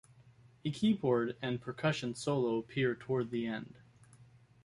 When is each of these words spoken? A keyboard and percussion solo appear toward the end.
A 0.65 0.71
keyboard 0.71 1.37
and 1.43 1.61
percussion 1.61 2.15
solo 2.15 2.57
appear 2.57 2.95
toward 2.95 3.29
the 3.29 3.45
end. 3.45 3.75